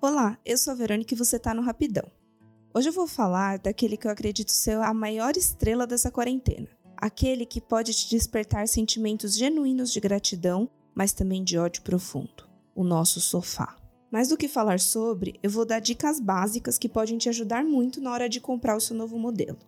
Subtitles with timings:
[0.00, 2.10] Olá, eu sou a Verônica e você está no Rapidão.
[2.74, 6.68] Hoje eu vou falar daquele que eu acredito ser a maior estrela dessa quarentena.
[6.96, 12.48] Aquele que pode te despertar sentimentos genuínos de gratidão, mas também de ódio profundo.
[12.74, 13.76] O nosso sofá.
[14.10, 18.00] Mais do que falar sobre, eu vou dar dicas básicas que podem te ajudar muito
[18.00, 19.58] na hora de comprar o seu novo modelo.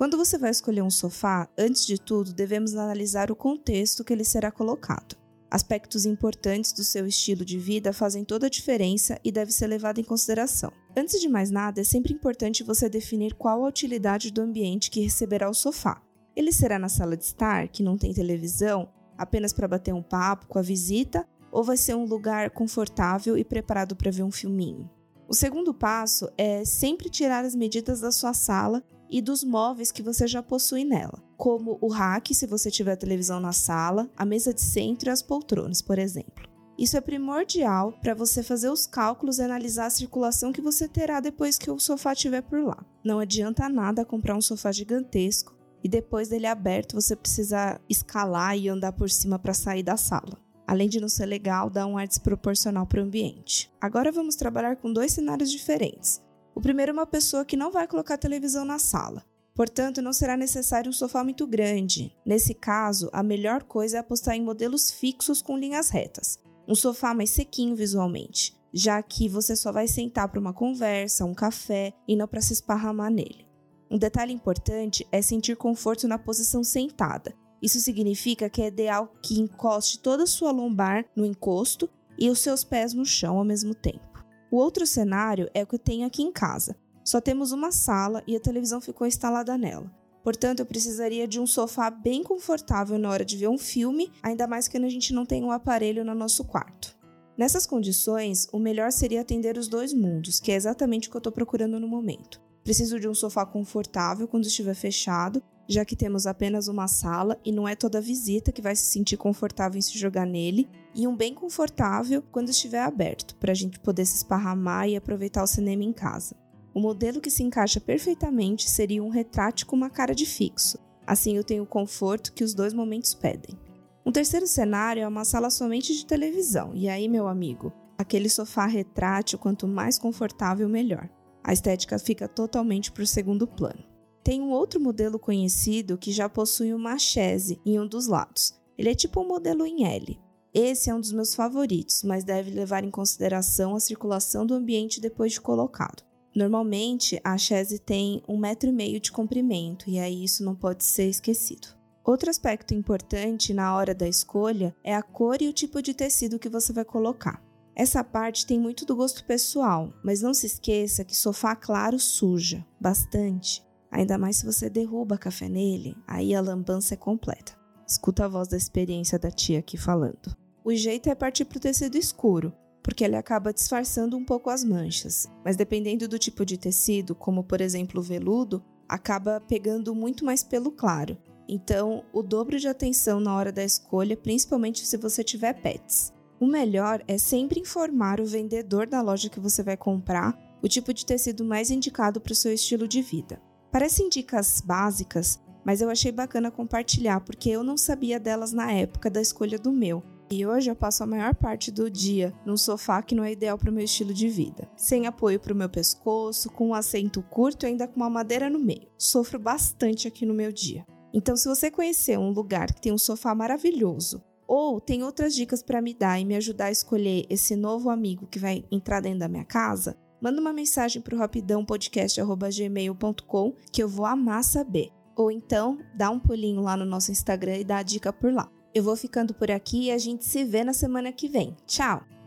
[0.00, 4.24] Quando você vai escolher um sofá, antes de tudo devemos analisar o contexto que ele
[4.24, 5.14] será colocado.
[5.50, 10.00] Aspectos importantes do seu estilo de vida fazem toda a diferença e deve ser levado
[10.00, 10.72] em consideração.
[10.96, 15.02] Antes de mais nada, é sempre importante você definir qual a utilidade do ambiente que
[15.02, 16.00] receberá o sofá.
[16.34, 20.46] Ele será na sala de estar, que não tem televisão, apenas para bater um papo
[20.46, 24.88] com a visita, ou vai ser um lugar confortável e preparado para ver um filminho?
[25.30, 30.02] O segundo passo é sempre tirar as medidas da sua sala e dos móveis que
[30.02, 34.52] você já possui nela, como o rack, se você tiver televisão na sala, a mesa
[34.52, 36.50] de centro e as poltronas, por exemplo.
[36.76, 41.20] Isso é primordial para você fazer os cálculos e analisar a circulação que você terá
[41.20, 42.84] depois que o sofá estiver por lá.
[43.04, 48.68] Não adianta nada comprar um sofá gigantesco e depois dele aberto você precisar escalar e
[48.68, 50.49] andar por cima para sair da sala.
[50.70, 53.68] Além de não ser legal, dá um ar desproporcional para o ambiente.
[53.80, 56.22] Agora vamos trabalhar com dois cenários diferentes.
[56.54, 59.24] O primeiro é uma pessoa que não vai colocar televisão na sala.
[59.52, 62.16] Portanto, não será necessário um sofá muito grande.
[62.24, 66.38] Nesse caso, a melhor coisa é apostar em modelos fixos com linhas retas.
[66.68, 71.34] Um sofá mais sequinho visualmente, já que você só vai sentar para uma conversa, um
[71.34, 73.44] café e não para se esparramar nele.
[73.90, 77.34] Um detalhe importante é sentir conforto na posição sentada.
[77.62, 82.38] Isso significa que é ideal que encoste toda a sua lombar no encosto e os
[82.38, 84.24] seus pés no chão ao mesmo tempo.
[84.50, 86.76] O outro cenário é o que eu tenho aqui em casa.
[87.04, 89.90] Só temos uma sala e a televisão ficou instalada nela.
[90.22, 94.46] Portanto, eu precisaria de um sofá bem confortável na hora de ver um filme, ainda
[94.46, 96.98] mais que a gente não tem um aparelho no nosso quarto.
[97.38, 101.20] Nessas condições, o melhor seria atender os dois mundos, que é exatamente o que eu
[101.20, 102.38] estou procurando no momento.
[102.62, 107.52] Preciso de um sofá confortável quando estiver fechado, já que temos apenas uma sala e
[107.52, 111.14] não é toda visita que vai se sentir confortável em se jogar nele, e um
[111.14, 115.84] bem confortável quando estiver aberto, para a gente poder se esparramar e aproveitar o cinema
[115.84, 116.34] em casa.
[116.74, 120.76] O modelo que se encaixa perfeitamente seria um retrato com uma cara de fixo.
[121.06, 123.56] Assim eu tenho o conforto que os dois momentos pedem.
[124.04, 128.66] Um terceiro cenário é uma sala somente de televisão, e aí, meu amigo, aquele sofá
[128.66, 131.08] retrátil, quanto mais confortável, melhor.
[131.44, 133.89] A estética fica totalmente para o segundo plano.
[134.22, 138.54] Tem um outro modelo conhecido que já possui uma chaise em um dos lados.
[138.76, 140.20] Ele é tipo um modelo em L.
[140.52, 145.00] Esse é um dos meus favoritos, mas deve levar em consideração a circulação do ambiente
[145.00, 146.02] depois de colocado.
[146.34, 150.84] Normalmente, a chaise tem um metro e meio de comprimento e aí isso não pode
[150.84, 151.68] ser esquecido.
[152.04, 156.38] Outro aspecto importante na hora da escolha é a cor e o tipo de tecido
[156.38, 157.42] que você vai colocar.
[157.74, 162.66] Essa parte tem muito do gosto pessoal, mas não se esqueça que sofá claro suja
[162.80, 163.64] bastante.
[163.90, 167.58] Ainda mais se você derruba café nele, aí a lambança é completa.
[167.86, 170.36] Escuta a voz da experiência da tia aqui falando.
[170.64, 172.52] O jeito é partir para o tecido escuro,
[172.82, 177.42] porque ele acaba disfarçando um pouco as manchas, mas dependendo do tipo de tecido, como
[177.42, 181.18] por exemplo o veludo, acaba pegando muito mais pelo claro.
[181.48, 186.12] Então, o dobro de atenção na hora da escolha, principalmente se você tiver pets.
[186.38, 190.94] O melhor é sempre informar o vendedor da loja que você vai comprar o tipo
[190.94, 193.40] de tecido mais indicado para o seu estilo de vida.
[193.72, 199.08] Parecem dicas básicas, mas eu achei bacana compartilhar porque eu não sabia delas na época
[199.08, 200.02] da escolha do meu.
[200.28, 203.56] E hoje eu passo a maior parte do dia num sofá que não é ideal
[203.56, 204.68] para o meu estilo de vida.
[204.76, 208.50] Sem apoio para o meu pescoço, com um assento curto e ainda com uma madeira
[208.50, 208.88] no meio.
[208.98, 210.84] Sofro bastante aqui no meu dia.
[211.12, 215.62] Então, se você conhecer um lugar que tem um sofá maravilhoso, ou tem outras dicas
[215.62, 219.20] para me dar e me ajudar a escolher esse novo amigo que vai entrar dentro
[219.20, 224.90] da minha casa, manda uma mensagem para o rapidãopodcast.gmail.com que eu vou amar saber.
[225.16, 228.50] Ou então, dá um pulinho lá no nosso Instagram e dá a dica por lá.
[228.74, 231.56] Eu vou ficando por aqui e a gente se vê na semana que vem.
[231.66, 232.19] Tchau!